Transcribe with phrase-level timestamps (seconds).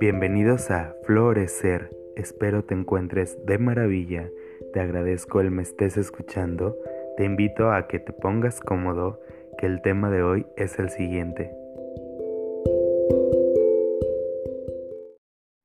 [0.00, 1.90] Bienvenidos a Florecer.
[2.14, 4.30] Espero te encuentres de maravilla.
[4.72, 6.76] Te agradezco el me estés escuchando.
[7.16, 9.20] Te invito a que te pongas cómodo,
[9.58, 11.50] que el tema de hoy es el siguiente.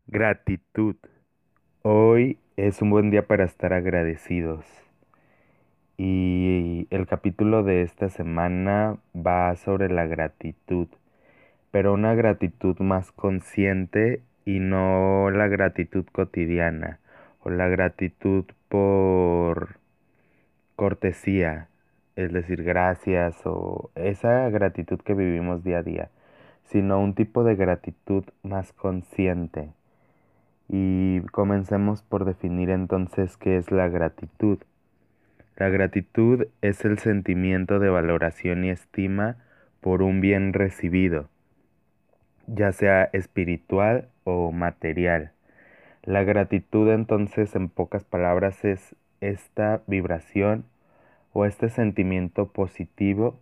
[0.07, 0.95] Gratitud.
[1.83, 4.65] Hoy es un buen día para estar agradecidos.
[5.95, 10.87] Y el capítulo de esta semana va sobre la gratitud,
[11.73, 16.99] pero una gratitud más consciente y no la gratitud cotidiana
[17.39, 19.79] o la gratitud por
[20.75, 21.69] cortesía,
[22.15, 26.09] es decir, gracias o esa gratitud que vivimos día a día,
[26.65, 29.71] sino un tipo de gratitud más consciente.
[30.69, 34.59] Y comencemos por definir entonces qué es la gratitud.
[35.55, 39.37] La gratitud es el sentimiento de valoración y estima
[39.81, 41.29] por un bien recibido,
[42.47, 45.31] ya sea espiritual o material.
[46.03, 50.65] La gratitud entonces en pocas palabras es esta vibración
[51.33, 53.39] o este sentimiento positivo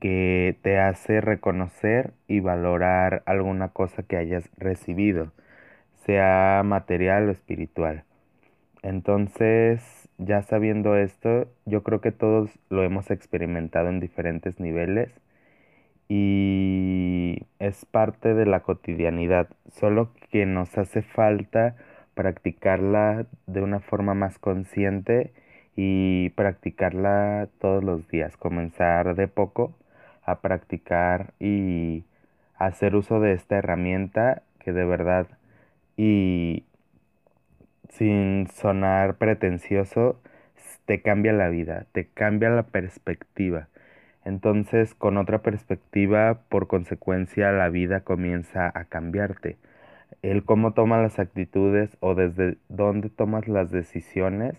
[0.00, 5.32] que te hace reconocer y valorar alguna cosa que hayas recibido,
[6.06, 8.04] sea material o espiritual.
[8.82, 15.10] Entonces, ya sabiendo esto, yo creo que todos lo hemos experimentado en diferentes niveles
[16.08, 21.76] y es parte de la cotidianidad, solo que nos hace falta
[22.14, 25.32] practicarla de una forma más consciente
[25.76, 29.74] y practicarla todos los días, comenzar de poco
[30.24, 32.04] a practicar y
[32.56, 35.26] hacer uso de esta herramienta que de verdad
[35.96, 36.64] y
[37.90, 40.20] sin sonar pretencioso,
[40.86, 43.68] te cambia la vida, te cambia la perspectiva.
[44.24, 49.58] Entonces, con otra perspectiva, por consecuencia, la vida comienza a cambiarte.
[50.22, 54.54] El cómo tomas las actitudes o desde dónde tomas las decisiones,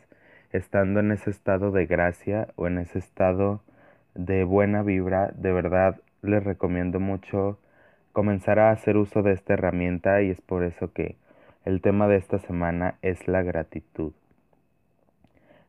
[0.51, 3.61] estando en ese estado de gracia o en ese estado
[4.13, 7.59] de buena vibra, de verdad les recomiendo mucho
[8.13, 11.17] comenzar a hacer uso de esta herramienta y es por eso que
[11.65, 14.13] el tema de esta semana es la gratitud.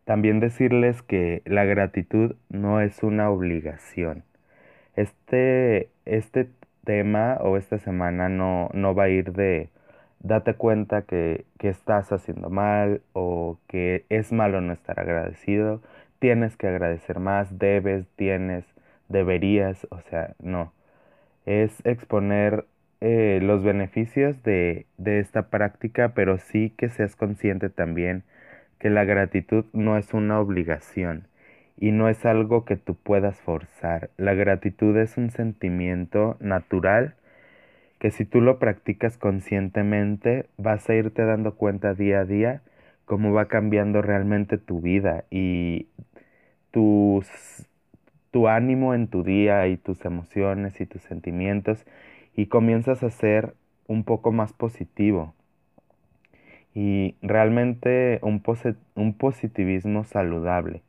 [0.07, 4.25] También decirles que la gratitud no es una obligación.
[4.97, 6.49] Este, este
[6.85, 9.71] tema o esta semana no, no va a ir de
[10.21, 15.83] date cuenta que, que estás haciendo mal o que es malo no estar agradecido,
[16.21, 18.65] tienes que agradecer más, debes, tienes,
[19.09, 20.73] deberías, o sea, no.
[21.47, 22.67] Es exponer
[23.01, 28.25] eh, los beneficios de, de esta práctica, pero sí que seas consciente también
[28.79, 31.29] que la gratitud no es una obligación
[31.79, 34.11] y no es algo que tú puedas forzar.
[34.17, 37.15] La gratitud es un sentimiento natural
[37.99, 42.63] que si tú lo practicas conscientemente vas a irte dando cuenta día a día
[43.05, 45.87] cómo va cambiando realmente tu vida y
[46.73, 47.27] tus,
[48.31, 51.87] tu ánimo en tu día y tus emociones y tus sentimientos
[52.35, 53.55] y comienzas a ser
[53.87, 55.36] un poco más positivo.
[56.77, 58.43] Y realmente un,
[58.97, 60.83] un positivismo saludable.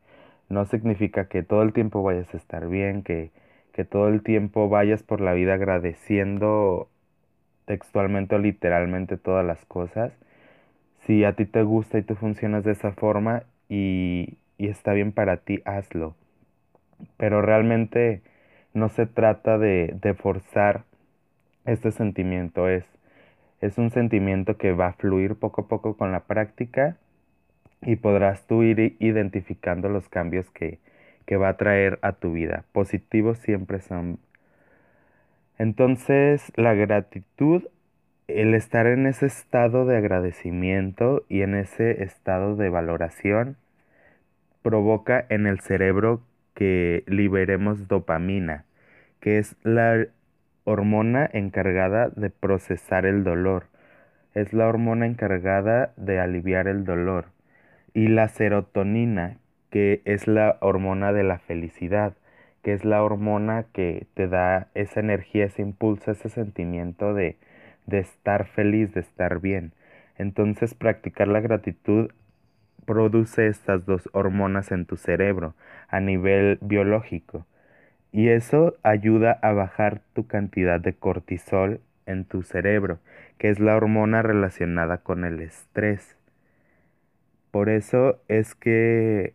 [0.50, 3.32] No significa que todo el tiempo vayas a estar bien, que,
[3.72, 6.90] que todo el tiempo vayas por la vida agradeciendo
[7.66, 10.12] textualmente o literalmente todas las cosas.
[11.06, 15.12] Si a ti te gusta y tú funcionas de esa forma y, y está bien
[15.12, 16.16] para ti, hazlo.
[17.16, 18.22] Pero realmente
[18.74, 20.84] no se trata de, de forzar
[21.66, 22.84] este sentimiento es,
[23.60, 26.96] es un sentimiento que va a fluir poco a poco con la práctica
[27.82, 30.78] y podrás tú ir identificando los cambios que,
[31.26, 32.64] que va a traer a tu vida.
[32.72, 34.18] Positivos siempre son.
[35.58, 37.64] Entonces, la gratitud,
[38.28, 43.56] el estar en ese estado de agradecimiento y en ese estado de valoración,
[44.62, 46.20] provoca en el cerebro
[46.54, 48.64] que liberemos dopamina,
[49.20, 50.06] que es la
[50.68, 53.64] hormona encargada de procesar el dolor.
[54.34, 57.26] Es la hormona encargada de aliviar el dolor.
[57.94, 59.38] Y la serotonina,
[59.70, 62.12] que es la hormona de la felicidad,
[62.62, 67.36] que es la hormona que te da esa energía, ese impulso, ese sentimiento de,
[67.86, 69.72] de estar feliz, de estar bien.
[70.18, 72.10] Entonces practicar la gratitud
[72.84, 75.54] produce estas dos hormonas en tu cerebro
[75.88, 77.46] a nivel biológico
[78.12, 82.98] y eso ayuda a bajar tu cantidad de cortisol en tu cerebro,
[83.38, 86.16] que es la hormona relacionada con el estrés.
[87.50, 89.34] Por eso es que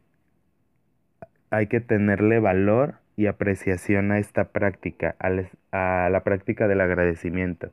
[1.50, 7.72] hay que tenerle valor y apreciación a esta práctica, a, la práctica del agradecimiento.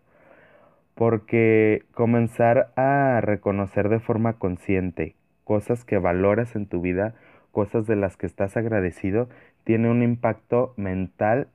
[0.94, 5.14] porque comenzar a reconocer de forma consciente
[5.44, 7.14] cosas que valoras en tu vida,
[7.52, 9.29] cosas de las que estás agradecido,
[9.65, 11.49] tiene un impacto mental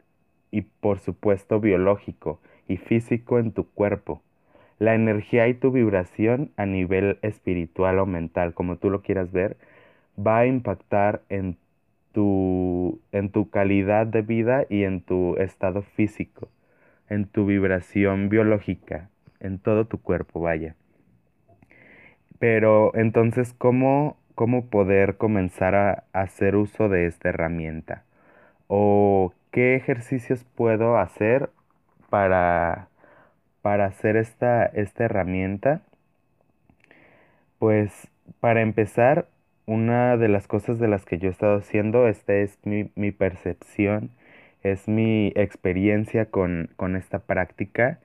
[0.52, 4.22] y por supuesto biológico y físico en tu cuerpo.
[4.80, 9.58] La energía y tu vibración a nivel espiritual o mental, como tú lo quieras ver,
[10.18, 11.58] va a impactar en
[12.14, 16.50] tu, en tu calidad de vida y en tu estado físico,
[17.10, 19.10] en tu vibración biológica,
[19.40, 20.76] en todo tu cuerpo, vaya.
[22.40, 28.04] Pero entonces, ¿cómo, cómo poder comenzar a hacer uso de esta herramienta?
[28.68, 31.50] ¿O qué ejercicios puedo hacer
[32.10, 32.90] para,
[33.62, 35.82] para hacer esta, esta herramienta?
[37.60, 38.08] Pues
[38.40, 39.28] para empezar,
[39.66, 43.12] una de las cosas de las que yo he estado haciendo, esta es mi, mi
[43.12, 44.12] percepción,
[44.64, 48.00] es mi experiencia con, con esta práctica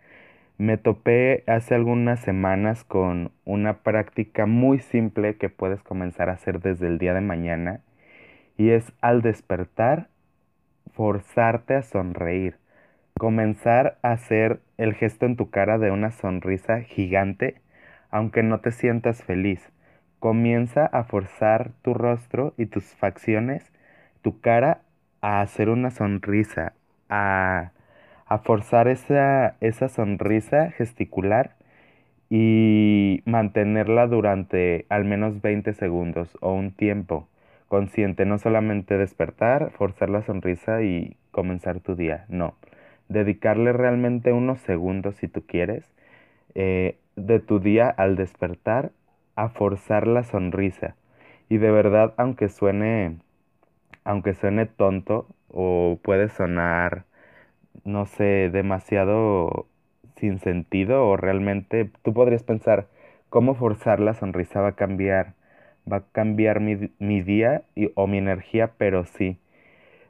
[0.60, 6.60] me topé hace algunas semanas con una práctica muy simple que puedes comenzar a hacer
[6.60, 7.80] desde el día de mañana
[8.58, 10.08] y es al despertar
[10.92, 12.58] forzarte a sonreír,
[13.16, 17.62] comenzar a hacer el gesto en tu cara de una sonrisa gigante
[18.10, 19.72] aunque no te sientas feliz.
[20.18, 23.72] Comienza a forzar tu rostro y tus facciones,
[24.20, 24.82] tu cara
[25.22, 26.74] a hacer una sonrisa,
[27.08, 27.70] a
[28.30, 31.56] a forzar esa, esa sonrisa gesticular
[32.30, 37.28] y mantenerla durante al menos 20 segundos o un tiempo
[37.68, 42.54] consciente, no solamente despertar, forzar la sonrisa y comenzar tu día, no,
[43.08, 45.92] dedicarle realmente unos segundos si tú quieres
[46.54, 48.92] eh, de tu día al despertar
[49.34, 50.94] a forzar la sonrisa.
[51.48, 53.18] Y de verdad aunque suene
[54.04, 57.04] aunque suene tonto o puede sonar
[57.84, 59.66] no sé, demasiado
[60.16, 62.88] sin sentido o realmente tú podrías pensar
[63.30, 65.34] cómo forzar la sonrisa va a cambiar,
[65.90, 69.38] va a cambiar mi, mi día y, o mi energía, pero sí.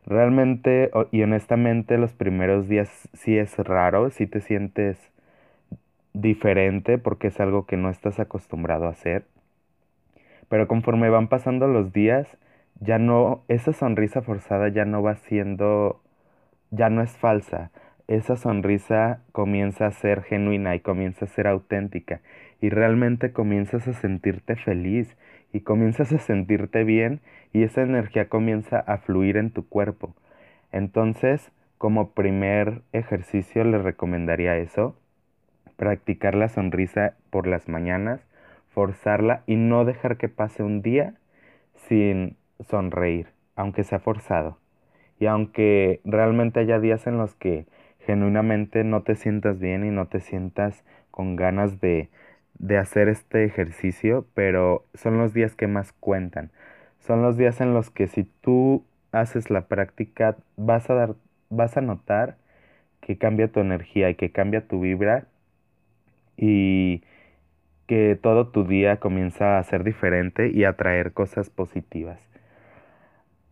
[0.06, 4.98] Realmente y honestamente los primeros días sí es raro, sí te sientes
[6.12, 9.24] diferente porque es algo que no estás acostumbrado a hacer.
[10.48, 12.26] Pero conforme van pasando los días,
[12.80, 16.00] ya no, esa sonrisa forzada ya no va siendo
[16.70, 17.70] ya no es falsa.
[18.08, 22.20] Esa sonrisa comienza a ser genuina y comienza a ser auténtica
[22.60, 25.16] y realmente comienzas a sentirte feliz
[25.52, 27.20] y comienzas a sentirte bien
[27.52, 30.14] y esa energía comienza a fluir en tu cuerpo.
[30.72, 34.96] Entonces, como primer ejercicio le recomendaría eso,
[35.76, 38.20] practicar la sonrisa por las mañanas,
[38.68, 41.14] forzarla y no dejar que pase un día
[41.88, 42.36] sin
[42.68, 44.59] sonreír, aunque sea forzado.
[45.20, 47.66] Y aunque realmente haya días en los que
[48.00, 52.10] genuinamente no te sientas bien y no te sientas con ganas de,
[52.58, 56.50] de hacer este ejercicio, pero son los días que más cuentan.
[57.00, 61.16] Son los días en los que si tú haces la práctica vas a dar
[61.50, 62.36] vas a notar
[63.00, 65.26] que cambia tu energía y que cambia tu vibra
[66.36, 67.02] y
[67.86, 72.20] que todo tu día comienza a ser diferente y a traer cosas positivas.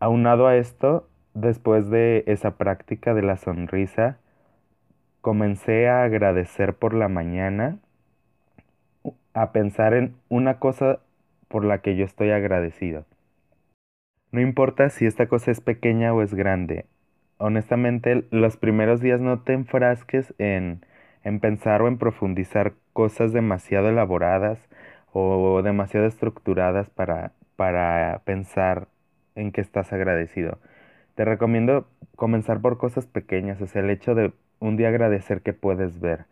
[0.00, 4.18] Aunado a esto, Después de esa práctica de la sonrisa,
[5.20, 7.78] comencé a agradecer por la mañana,
[9.34, 11.00] a pensar en una cosa
[11.48, 13.04] por la que yo estoy agradecido.
[14.32, 16.86] No importa si esta cosa es pequeña o es grande.
[17.38, 20.84] Honestamente, los primeros días no te enfrasques en,
[21.24, 24.58] en pensar o en profundizar cosas demasiado elaboradas
[25.12, 28.88] o demasiado estructuradas para, para pensar
[29.34, 30.58] en que estás agradecido.
[31.18, 35.98] Te recomiendo comenzar por cosas pequeñas, es el hecho de un día agradecer que puedes
[35.98, 36.26] ver,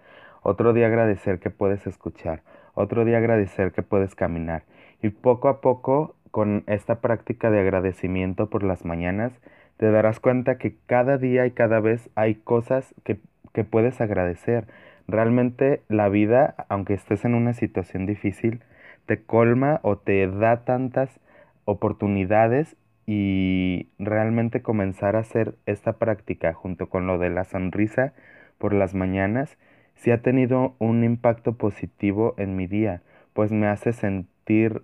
[0.45, 2.43] otro día agradecer que puedes escuchar,
[2.75, 4.63] otro día agradecer que puedes caminar.
[5.03, 9.33] Y poco a poco, con esta práctica de agradecimiento por las mañanas,
[9.77, 13.19] te darás cuenta que cada día y cada vez hay cosas que,
[13.53, 14.69] que puedes agradecer.
[15.09, 18.63] Realmente la vida, aunque estés en una situación difícil,
[19.07, 21.19] te colma o te da tantas
[21.65, 22.77] oportunidades
[23.07, 28.13] y realmente comenzar a hacer esta práctica junto con lo de la sonrisa
[28.59, 29.57] por las mañanas,
[29.95, 34.83] sí ha tenido un impacto positivo en mi día, pues me hace sentir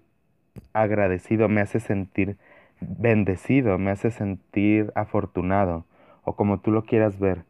[0.73, 2.37] agradecido, me hace sentir
[2.81, 5.87] bendecido, me hace sentir afortunado,
[6.25, 7.45] o como tú lo quieras ver.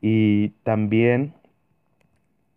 [0.00, 1.34] Y también,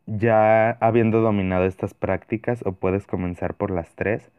[0.06, 4.32] ya habiendo dominado estas prácticas, o puedes comenzar por las tres,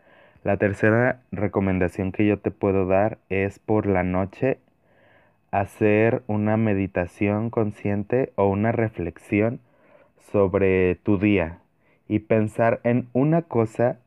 [0.44, 4.58] la tercera recomendación que yo te puedo dar es por la noche
[5.50, 9.60] hacer una meditación consciente o una reflexión
[10.32, 11.60] sobre tu día
[12.08, 13.98] y pensar en una cosa,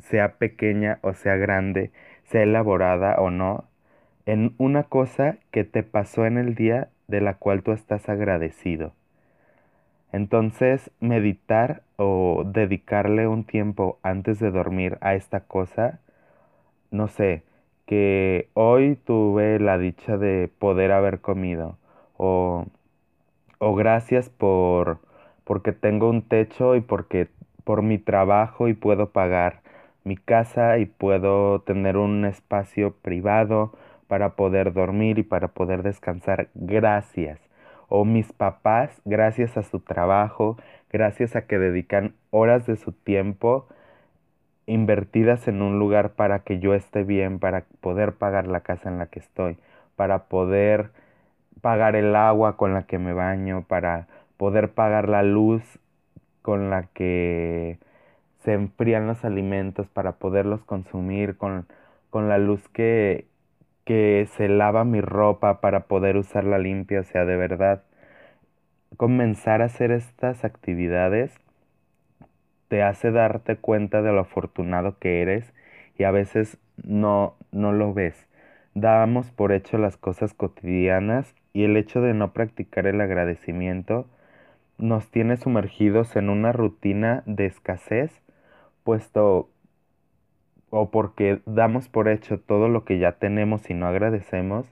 [0.00, 1.90] sea pequeña o sea grande,
[2.24, 3.64] sea elaborada o no,
[4.26, 8.94] en una cosa que te pasó en el día de la cual tú estás agradecido.
[10.12, 16.00] Entonces, meditar o dedicarle un tiempo antes de dormir a esta cosa,
[16.90, 17.44] no sé,
[17.86, 21.78] que hoy tuve la dicha de poder haber comido
[22.16, 22.66] o,
[23.58, 24.98] o gracias por
[25.44, 27.28] porque tengo un techo y porque
[27.64, 29.62] por mi trabajo y puedo pagar
[30.04, 33.72] mi casa y puedo tener un espacio privado
[34.08, 36.48] para poder dormir y para poder descansar.
[36.54, 37.40] Gracias.
[37.88, 40.56] O mis papás, gracias a su trabajo,
[40.92, 43.68] gracias a que dedican horas de su tiempo
[44.66, 48.98] invertidas en un lugar para que yo esté bien, para poder pagar la casa en
[48.98, 49.56] la que estoy,
[49.96, 50.90] para poder
[51.60, 55.62] pagar el agua con la que me baño, para poder pagar la luz
[56.42, 57.78] con la que
[58.44, 61.66] se enfrían los alimentos, para poderlos consumir, con,
[62.10, 63.26] con la luz que,
[63.84, 67.84] que se lava mi ropa para poder usarla limpia, o sea, de verdad,
[68.96, 71.32] comenzar a hacer estas actividades
[72.68, 75.52] te hace darte cuenta de lo afortunado que eres
[75.98, 78.26] y a veces no, no lo ves.
[78.74, 84.06] Damos por hecho las cosas cotidianas y el hecho de no practicar el agradecimiento
[84.78, 88.10] nos tiene sumergidos en una rutina de escasez,
[88.84, 89.50] puesto
[90.70, 94.66] o porque damos por hecho todo lo que ya tenemos y no agradecemos,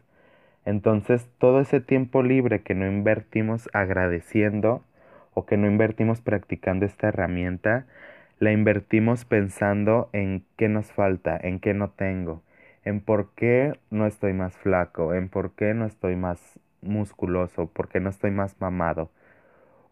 [0.71, 4.83] entonces todo ese tiempo libre que no invertimos agradeciendo
[5.35, 7.87] o que no invertimos practicando esta herramienta,
[8.39, 12.43] la invertimos pensando en qué nos falta, en qué no tengo,
[12.85, 17.89] en por qué no estoy más flaco, en por qué no estoy más musculoso, por
[17.89, 19.11] qué no estoy más mamado,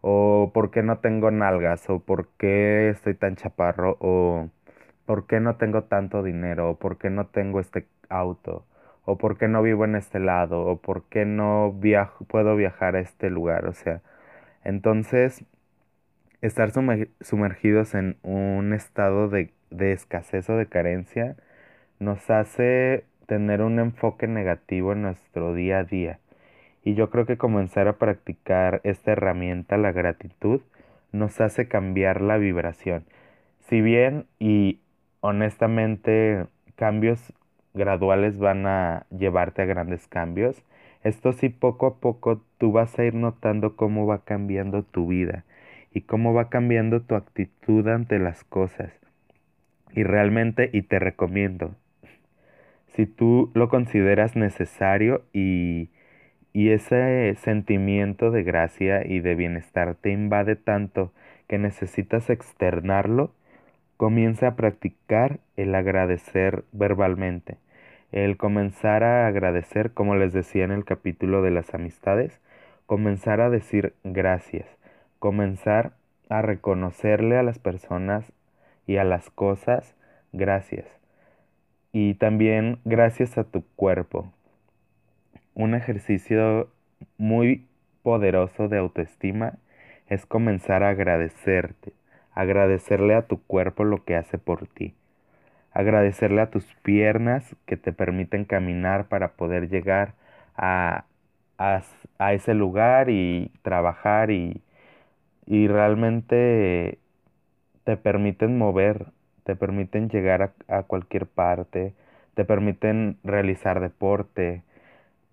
[0.01, 4.49] o por qué no tengo nalgas, o por qué estoy tan chaparro, o
[5.05, 6.71] ¿por qué no tengo tanto dinero?
[6.71, 8.65] ¿O por qué no tengo este auto?
[9.09, 10.61] ¿O por qué no vivo en este lado?
[10.65, 13.65] ¿O por qué no viajo, puedo viajar a este lugar?
[13.67, 14.01] O sea,
[14.63, 15.43] entonces,
[16.41, 16.71] estar
[17.21, 21.35] sumergidos en un estado de, de escasez o de carencia
[21.99, 26.19] nos hace tener un enfoque negativo en nuestro día a día.
[26.83, 30.61] Y yo creo que comenzar a practicar esta herramienta, la gratitud,
[31.11, 33.05] nos hace cambiar la vibración.
[33.69, 34.79] Si bien y
[35.21, 37.33] honestamente cambios
[37.73, 40.63] graduales van a llevarte a grandes cambios.
[41.03, 45.45] Esto sí, poco a poco tú vas a ir notando cómo va cambiando tu vida
[45.93, 48.91] y cómo va cambiando tu actitud ante las cosas.
[49.93, 51.75] Y realmente, y te recomiendo,
[52.87, 55.89] si tú lo consideras necesario y,
[56.53, 61.13] y ese sentimiento de gracia y de bienestar te invade tanto
[61.47, 63.33] que necesitas externarlo,
[63.99, 67.57] Comienza a practicar el agradecer verbalmente.
[68.13, 72.39] El comenzar a agradecer, como les decía en el capítulo de las amistades,
[72.85, 74.65] comenzar a decir gracias,
[75.19, 75.91] comenzar
[76.29, 78.23] a reconocerle a las personas
[78.87, 79.97] y a las cosas
[80.31, 80.85] gracias.
[81.91, 84.31] Y también gracias a tu cuerpo.
[85.55, 86.69] Un ejercicio
[87.17, 87.67] muy
[88.01, 89.57] poderoso de autoestima
[90.07, 91.98] es comenzar a agradecerte
[92.39, 94.93] agradecerle a tu cuerpo lo que hace por ti,
[95.73, 100.13] agradecerle a tus piernas que te permiten caminar para poder llegar
[100.57, 101.05] a,
[101.57, 104.61] a, ese lugar y trabajar y,
[105.45, 106.99] y realmente
[107.85, 109.07] te permiten mover,
[109.45, 111.93] te permiten llegar a, a cualquier parte,
[112.35, 114.63] te permiten realizar deporte,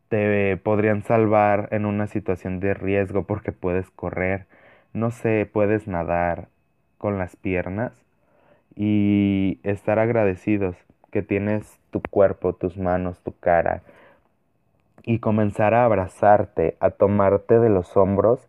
[0.08, 4.46] te podrían salvar en una situación de riesgo porque puedes correr,
[4.92, 6.48] no sé, puedes nadar,
[6.98, 7.92] con las piernas
[8.74, 10.76] y estar agradecidos
[11.10, 13.82] que tienes tu cuerpo, tus manos, tu cara
[15.02, 18.46] y comenzar a abrazarte, a tomarte de los hombros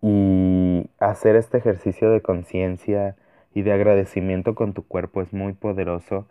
[0.00, 3.16] y hacer este ejercicio de conciencia
[3.54, 6.26] y de agradecimiento con tu cuerpo es muy poderoso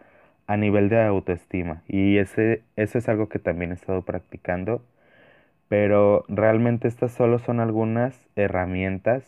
[0.48, 1.84] a nivel de autoestima.
[1.88, 4.82] Y ese eso es algo que también he estado practicando
[5.72, 9.24] pero realmente estas solo son algunas herramientas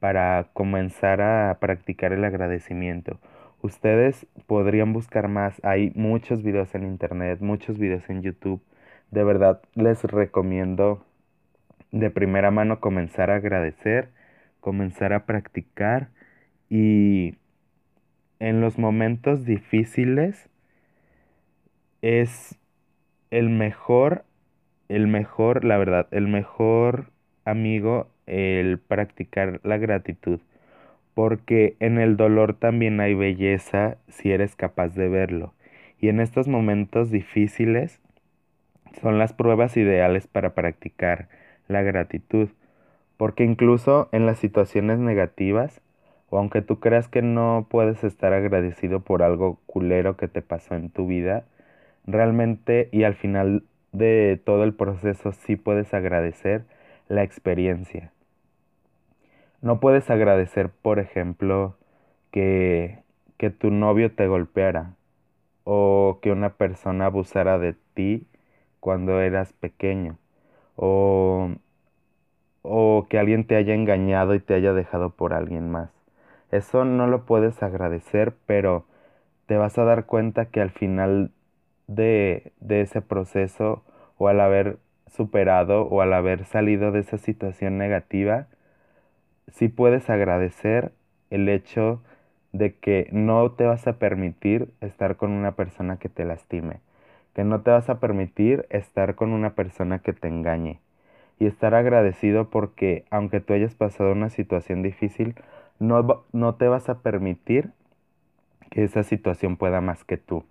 [0.00, 3.20] para comenzar a practicar el agradecimiento.
[3.62, 8.62] Ustedes podrían buscar más, hay muchos videos en internet, muchos videos en YouTube.
[9.10, 11.04] De verdad les recomiendo
[11.92, 14.08] de primera mano comenzar a agradecer,
[14.60, 16.08] comenzar a practicar
[16.70, 17.34] y
[18.38, 20.48] en los momentos difíciles
[22.00, 22.58] es
[23.30, 24.24] el mejor,
[24.88, 27.10] el mejor, la verdad, el mejor
[27.44, 30.40] amigo el practicar la gratitud,
[31.14, 35.52] porque en el dolor también hay belleza si eres capaz de verlo.
[36.00, 38.00] Y en estos momentos difíciles
[39.00, 41.28] son las pruebas ideales para practicar
[41.68, 42.48] la gratitud,
[43.16, 45.82] porque incluso en las situaciones negativas,
[46.30, 50.74] o aunque tú creas que no puedes estar agradecido por algo culero que te pasó
[50.76, 51.44] en tu vida,
[52.06, 56.64] realmente y al final de todo el proceso sí puedes agradecer
[57.08, 58.12] la experiencia.
[59.62, 61.76] No puedes agradecer, por ejemplo,
[62.32, 63.02] que,
[63.38, 64.96] que tu novio te golpeara
[65.64, 68.26] o que una persona abusara de ti
[68.80, 70.18] cuando eras pequeño
[70.76, 71.50] o,
[72.62, 75.90] o que alguien te haya engañado y te haya dejado por alguien más.
[76.50, 78.84] Eso no lo puedes agradecer, pero
[79.46, 81.32] te vas a dar cuenta que al final
[81.88, 83.84] de, de ese proceso
[84.18, 88.48] o al haber superado o al haber salido de esa situación negativa,
[89.52, 90.92] sí puedes agradecer
[91.30, 92.02] el hecho
[92.52, 96.80] de que no te vas a permitir estar con una persona que te lastime,
[97.34, 100.80] que no te vas a permitir estar con una persona que te engañe
[101.38, 105.34] y estar agradecido porque aunque tú hayas pasado una situación difícil,
[105.80, 107.70] no, no te vas a permitir
[108.70, 110.44] que esa situación pueda más que tú.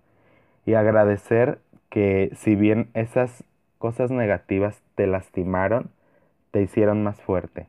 [0.66, 3.44] Y agradecer que si bien esas
[3.78, 5.90] cosas negativas te lastimaron,
[6.52, 7.68] te hicieron más fuerte.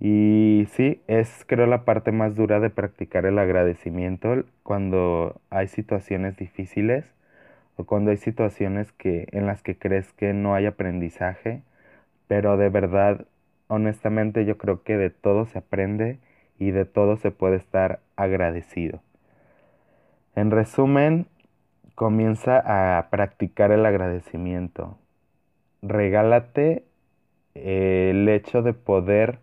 [0.00, 6.36] Y sí, es creo la parte más dura de practicar el agradecimiento cuando hay situaciones
[6.36, 7.14] difíciles
[7.76, 11.62] o cuando hay situaciones que en las que crees que no hay aprendizaje,
[12.28, 13.26] pero de verdad,
[13.68, 16.18] honestamente yo creo que de todo se aprende
[16.58, 19.02] y de todo se puede estar agradecido.
[20.34, 21.26] En resumen,
[21.94, 24.98] comienza a practicar el agradecimiento.
[25.82, 26.84] Regálate
[27.54, 29.38] el hecho de poder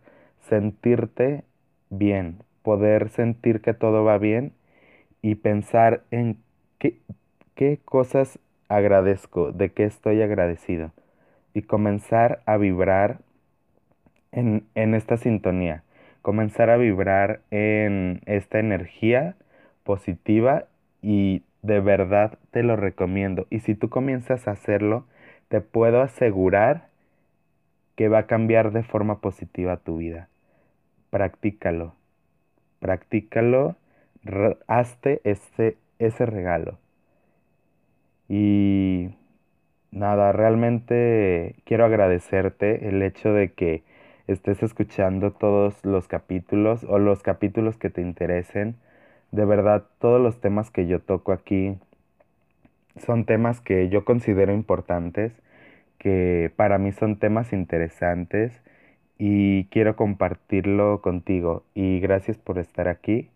[0.53, 1.43] sentirte
[1.89, 4.53] bien, poder sentir que todo va bien
[5.23, 6.37] y pensar en
[6.77, 8.37] qué, cosas
[8.69, 10.91] agradezco, de qué estoy agradecido
[11.55, 13.17] y comenzar a vibrar
[14.31, 15.83] en esta sintonía,
[16.21, 19.35] comenzar a vibrar en esta energía
[19.83, 20.65] positiva
[21.01, 23.47] y de verdad te lo recomiendo.
[23.49, 25.05] Y si tú comienzas a hacerlo,
[25.47, 26.89] te puedo asegurar
[27.95, 30.29] que va a cambiar de forma positiva tu vida
[31.13, 31.93] practícalo,
[32.79, 33.75] practícalo,
[34.65, 36.79] hazte ese, ese regalo.
[38.27, 39.09] Y
[39.91, 43.83] nada, realmente quiero agradecerte el hecho de que
[44.25, 48.75] estés escuchando todos los capítulos o los capítulos que te interesen.
[49.29, 51.77] De verdad, todos los temas que yo toco aquí
[52.97, 55.31] son temas que yo considero importantes,
[55.99, 58.63] que para mí son temas interesantes
[59.17, 61.63] y quiero compartirlo contigo.
[61.73, 63.29] Y gracias por estar aquí.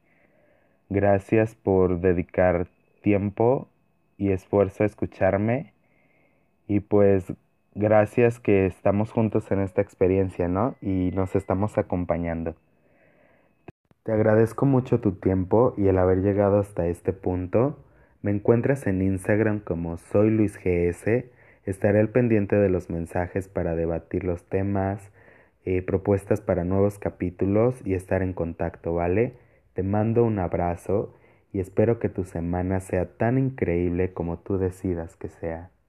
[0.90, 2.68] Gracias por dedicar
[3.02, 3.70] tiempo
[4.18, 5.74] y esfuerzo a escucharme.
[6.68, 7.34] Y pues
[7.76, 10.76] gracias que estamos juntos en esta experiencia, ¿no?
[10.82, 12.56] Y nos estamos acompañando.
[14.04, 17.78] Te agradezco mucho tu tiempo y el haber llegado hasta este punto.
[18.22, 21.26] Me encuentras en Instagram como soy Luis GS.
[21.66, 25.12] Estaré al pendiente de los mensajes para debatir los temas,
[25.70, 29.34] eh, propuestas para nuevos capítulos y estar en contacto, ¿vale?
[29.74, 31.14] Te mando un abrazo
[31.52, 35.72] y espero que tu semana sea tan increíble como tú decidas que sea.